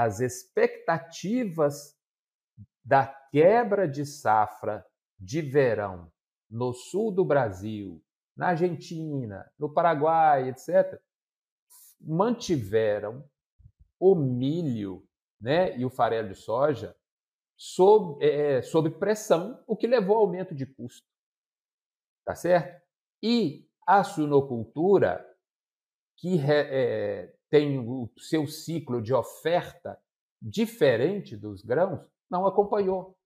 as 0.00 0.20
expectativas 0.20 1.96
da 2.84 3.04
quebra 3.06 3.88
de 3.88 4.06
safra 4.06 4.86
de 5.18 5.42
verão 5.42 6.10
no 6.48 6.72
sul 6.72 7.10
do 7.12 7.24
Brasil, 7.24 8.00
na 8.36 8.50
Argentina, 8.50 9.50
no 9.58 9.72
Paraguai, 9.72 10.50
etc., 10.50 11.00
mantiveram 12.00 13.28
o 13.98 14.14
milho 14.14 15.04
né, 15.40 15.76
e 15.76 15.84
o 15.84 15.90
farelo 15.90 16.28
de 16.28 16.36
soja 16.36 16.96
sob, 17.56 18.24
é, 18.24 18.62
sob 18.62 18.90
pressão, 18.90 19.60
o 19.66 19.76
que 19.76 19.88
levou 19.88 20.16
ao 20.16 20.22
aumento 20.22 20.54
de 20.54 20.64
custo. 20.64 21.06
Tá 22.24 22.36
certo? 22.36 22.80
E 23.20 23.68
a 23.84 24.04
suinocultura, 24.04 25.26
que 26.18 26.38
é, 26.40 27.32
tem 27.48 27.78
o 27.78 28.10
seu 28.18 28.46
ciclo 28.46 29.00
de 29.00 29.14
oferta 29.14 29.98
diferente 30.40 31.36
dos 31.36 31.62
grãos, 31.62 32.00
não 32.30 32.46
acompanhou. 32.46 33.16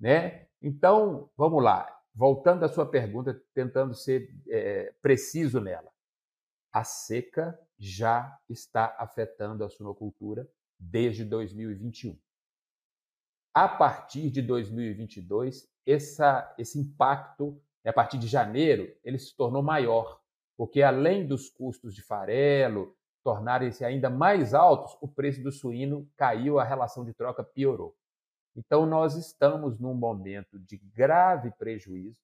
Né? 0.00 0.46
Então, 0.62 1.30
vamos 1.36 1.62
lá. 1.62 1.94
Voltando 2.14 2.64
à 2.64 2.68
sua 2.68 2.86
pergunta, 2.86 3.40
tentando 3.54 3.94
ser 3.94 4.32
é, 4.48 4.94
preciso 5.02 5.60
nela. 5.60 5.92
A 6.72 6.84
seca 6.84 7.58
já 7.78 8.38
está 8.48 8.96
afetando 8.98 9.64
a 9.64 9.68
suinocultura 9.68 10.48
desde 10.78 11.24
2021. 11.24 12.18
A 13.54 13.68
partir 13.68 14.30
de 14.30 14.42
2022, 14.42 15.68
essa, 15.86 16.54
esse 16.58 16.78
impacto, 16.78 17.60
a 17.84 17.92
partir 17.92 18.18
de 18.18 18.28
janeiro, 18.28 18.94
ele 19.02 19.18
se 19.18 19.34
tornou 19.36 19.62
maior, 19.62 20.20
porque 20.58 20.82
além 20.82 21.24
dos 21.24 21.48
custos 21.48 21.94
de 21.94 22.02
farelo 22.02 22.92
tornarem-se 23.22 23.84
ainda 23.84 24.10
mais 24.10 24.54
altos, 24.54 24.98
o 25.00 25.06
preço 25.06 25.40
do 25.40 25.52
suíno 25.52 26.10
caiu, 26.16 26.58
a 26.58 26.64
relação 26.64 27.04
de 27.04 27.14
troca 27.14 27.44
piorou. 27.44 27.96
Então, 28.56 28.84
nós 28.84 29.14
estamos 29.14 29.78
num 29.78 29.94
momento 29.94 30.58
de 30.58 30.76
grave 30.76 31.52
prejuízo. 31.52 32.20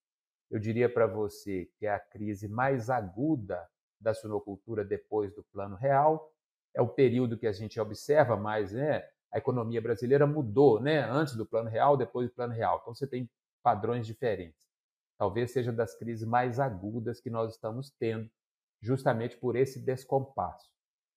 Eu 0.50 0.58
diria 0.58 0.92
para 0.92 1.06
você 1.06 1.70
que 1.78 1.86
é 1.86 1.94
a 1.94 2.00
crise 2.00 2.48
mais 2.48 2.90
aguda 2.90 3.64
da 4.00 4.12
suinocultura 4.12 4.84
depois 4.84 5.32
do 5.32 5.44
Plano 5.44 5.76
Real. 5.76 6.32
É 6.74 6.82
o 6.82 6.88
período 6.88 7.38
que 7.38 7.46
a 7.46 7.52
gente 7.52 7.78
observa 7.78 8.36
mais, 8.36 8.72
né? 8.72 9.06
A 9.30 9.38
economia 9.38 9.80
brasileira 9.80 10.26
mudou, 10.26 10.80
né? 10.80 11.04
Antes 11.04 11.36
do 11.36 11.46
Plano 11.46 11.70
Real, 11.70 11.96
depois 11.96 12.28
do 12.28 12.34
Plano 12.34 12.52
Real. 12.52 12.80
Então, 12.82 12.92
você 12.92 13.06
tem 13.06 13.30
padrões 13.62 14.04
diferentes. 14.04 14.63
Talvez 15.18 15.52
seja 15.52 15.72
das 15.72 15.96
crises 15.96 16.26
mais 16.26 16.58
agudas 16.58 17.20
que 17.20 17.30
nós 17.30 17.54
estamos 17.54 17.90
tendo, 17.98 18.28
justamente 18.82 19.36
por 19.36 19.56
esse 19.56 19.80
descompasso. 19.80 20.68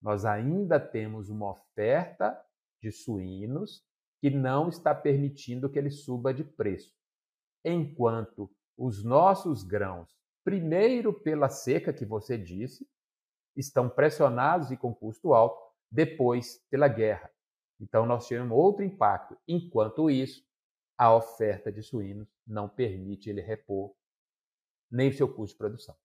Nós 0.01 0.25
ainda 0.25 0.79
temos 0.79 1.29
uma 1.29 1.51
oferta 1.51 2.39
de 2.81 2.91
suínos 2.91 3.83
que 4.21 4.29
não 4.29 4.69
está 4.69 4.93
permitindo 4.93 5.69
que 5.69 5.79
ele 5.79 5.89
suba 5.89 6.33
de 6.33 6.43
preço. 6.43 6.93
Enquanto 7.65 8.49
os 8.77 9.03
nossos 9.03 9.63
grãos, 9.63 10.15
primeiro 10.43 11.11
pela 11.11 11.49
seca 11.49 11.91
que 11.91 12.05
você 12.05 12.37
disse, 12.37 12.87
estão 13.55 13.89
pressionados 13.89 14.71
e 14.71 14.77
com 14.77 14.93
custo 14.93 15.33
alto, 15.33 15.59
depois 15.91 16.63
pela 16.69 16.87
guerra. 16.87 17.29
Então 17.79 18.05
nós 18.05 18.27
tivemos 18.27 18.55
outro 18.55 18.83
impacto. 18.83 19.37
Enquanto 19.47 20.09
isso, 20.09 20.45
a 20.97 21.13
oferta 21.13 21.71
de 21.71 21.81
suínos 21.81 22.36
não 22.47 22.69
permite 22.69 23.29
ele 23.29 23.41
repor 23.41 23.93
nem 24.89 25.11
seu 25.11 25.27
custo 25.27 25.55
de 25.55 25.57
produção. 25.57 25.95